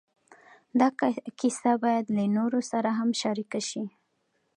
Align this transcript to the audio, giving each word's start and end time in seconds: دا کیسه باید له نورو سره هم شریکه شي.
دا 0.79 0.87
کیسه 1.39 1.71
باید 1.83 2.05
له 2.15 2.23
نورو 2.35 2.59
سره 2.71 2.89
هم 2.99 3.09
شریکه 3.21 3.59
شي. 3.69 3.83